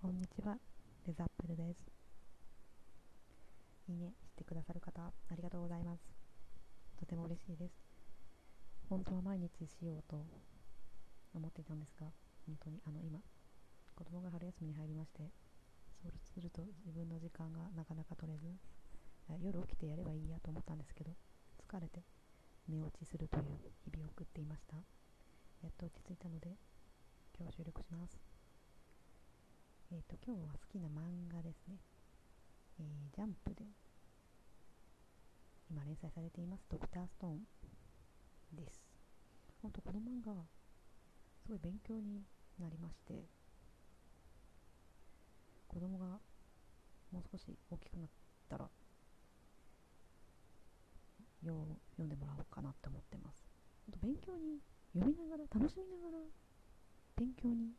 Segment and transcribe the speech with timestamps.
[0.00, 0.56] こんにちは、
[1.08, 1.90] レザップルです。
[3.88, 5.98] いいねしてくださる方、ありがとうございます。
[7.00, 7.74] とても嬉しいです。
[8.88, 10.24] 本当は毎日しようと
[11.34, 12.06] 思っていたんですが、
[12.46, 13.18] 本当にあの今、
[13.96, 15.26] 子供が春休みに入りまして、
[16.00, 18.46] そうすると自分の時間がなかなか取れず、
[19.42, 21.10] 夜起きてやればいいやと思ったんですけど、
[21.58, 22.04] 疲れて
[22.68, 23.42] 寝落ちするという
[23.82, 24.76] 日々を送っていました。
[24.76, 26.54] やっと落ち着いたので、
[27.34, 28.37] 今日は収録します。
[29.90, 31.00] えっ、ー、と、今日は好きな漫
[31.32, 31.78] 画ですね。
[32.78, 33.64] えー、ジャンプで、
[35.70, 37.40] 今連載されています、ドクターストーン
[38.52, 38.84] です。
[39.62, 40.44] ほんと、この漫画は、
[41.40, 42.22] すごい勉強に
[42.60, 43.14] なりまして、
[45.68, 46.20] 子供が
[47.10, 48.08] もう少し大きくなっ
[48.50, 48.68] たら、
[51.42, 53.42] よう読んでもらおうかなって思ってます。
[53.86, 54.60] ほんと勉強に
[54.92, 56.18] 読みながら楽しみながら
[57.16, 57.72] 勉強に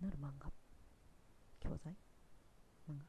[0.00, 0.50] なる漫画
[1.60, 1.92] 教材
[2.88, 3.04] 漫画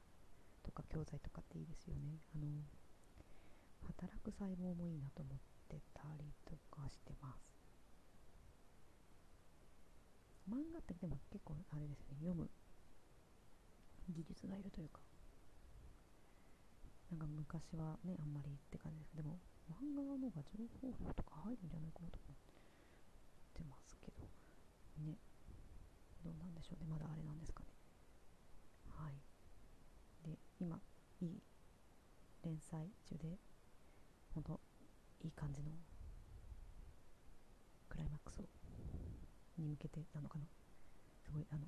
[0.72, 2.16] とか教材とかっていいですよね。
[2.32, 2.48] あの
[3.84, 5.38] 働く細胞もいいなと思っ
[5.68, 7.44] てたりとかしてます。
[10.48, 12.24] 漫画ってでも結構あれですよね。
[12.24, 12.48] 読む
[14.16, 15.04] 技術がいるというか。
[17.12, 19.36] なんか昔はねあんまりって感じですでも
[19.68, 22.40] 漫画の方が情報量とか入るんじゃないかなと思っ
[23.52, 24.24] てますけど。
[25.04, 25.20] ね。
[26.24, 26.88] どうなんでしょうね。
[26.88, 27.68] まだあれなんですかね
[28.96, 29.20] はい
[30.24, 30.80] で今
[31.22, 31.42] いい
[32.46, 33.36] 連載中で
[34.36, 34.60] 本当
[35.24, 35.72] いい感じの
[37.90, 38.44] クライマックスを
[39.58, 40.46] に向けてなのかな。
[41.32, 41.66] すごいあの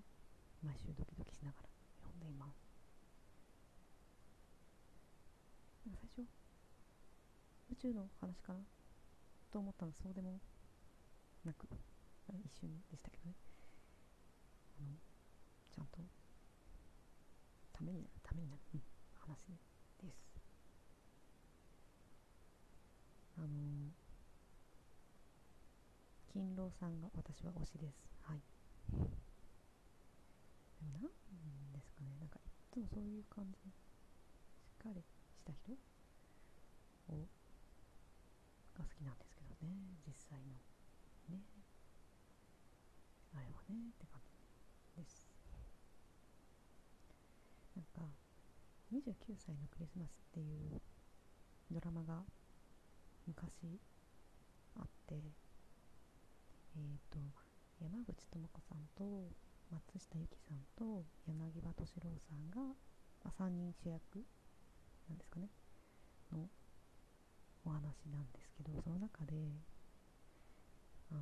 [0.62, 1.70] 毎週ドキドキしながら
[2.04, 2.60] 読んでいます
[5.88, 6.28] な最初
[7.72, 8.60] 宇宙の話かな
[9.52, 10.38] と思ったのそうでも
[11.46, 11.66] なく
[12.44, 13.36] 一瞬でしたけどね
[14.80, 14.90] あの
[15.72, 16.00] ちゃんと
[17.72, 18.82] ためになるためになる、うん、
[19.20, 19.52] 話
[20.02, 20.24] です。
[23.38, 23.48] あの
[26.32, 28.10] 勤労さんが私は推しです。
[28.24, 28.42] はい。
[30.82, 32.16] でもなんですかね。
[32.20, 35.74] なんかいつもそういう感じしっかりした人
[37.10, 37.28] を
[38.74, 39.76] が好きなんですけどね。
[40.08, 40.58] 実際の。
[41.30, 41.42] ね。
[43.36, 43.92] あれはね。
[43.92, 44.20] って感
[44.96, 45.28] じです
[47.76, 48.02] なんか。
[48.92, 50.82] 29歳のクリスマスっていう
[51.72, 52.22] ドラマが
[53.26, 53.80] 昔
[54.76, 57.20] あってえっ、ー、と
[57.82, 59.32] 山口智子さんと
[59.72, 62.62] 松下由紀さんと柳葉敏郎さんが、
[63.24, 64.22] まあ、3人主役
[65.10, 65.50] なんですかね。
[66.32, 66.50] の
[67.66, 67.82] お話
[68.12, 69.34] なんですけどその中で
[71.12, 71.22] あの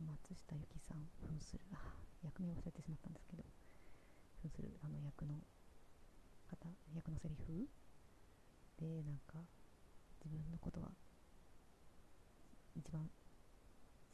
[0.00, 1.78] 松下由紀さん扮するあ
[2.24, 3.44] 役名忘れてしまったんですけど
[4.42, 5.34] 扮するあの役の
[6.48, 6.56] 方
[6.94, 7.68] 役のセリフ
[8.79, 9.38] でなんか
[10.24, 10.88] 自分のことは
[12.76, 13.08] 一番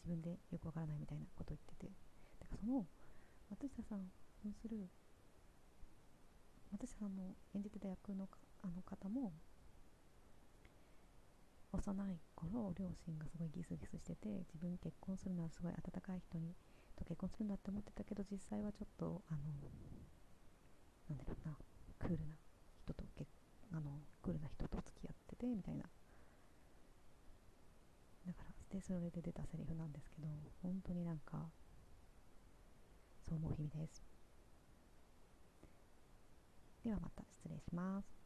[0.05, 1.93] 自分でよくわからないみたいなことを言ってて。
[2.41, 2.87] だからその
[3.51, 4.11] 松下さん
[4.43, 4.89] 扮する
[6.73, 8.29] 松下さんの演じてた役の
[8.63, 9.33] あの方も
[11.73, 16.55] 幼い頃両親がすごいギスギスしてて自分結婚するのはすごい温かい人に
[16.97, 19.41] と結婚するんだって思ってたけど実際はちょっとあの
[21.11, 21.55] なんだろうな
[21.99, 22.35] クールな
[22.83, 23.31] 人と結
[23.73, 25.85] あのクールな人と付き合っててみたいな。
[28.27, 30.29] だからでそれで出たセリフなんですけど
[30.63, 31.49] 本当になんか
[33.29, 34.03] そう思う日々です。
[36.85, 38.26] ではまた失礼します。